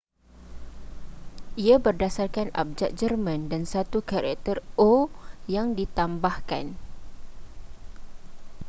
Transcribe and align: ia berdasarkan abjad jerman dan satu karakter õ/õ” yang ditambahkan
ia 1.65 1.77
berdasarkan 1.85 2.47
abjad 2.61 2.89
jerman 2.99 3.41
dan 3.53 3.63
satu 3.73 3.99
karakter 4.11 4.57
õ/õ” 4.89 5.01
yang 5.55 5.69
ditambahkan 5.79 6.65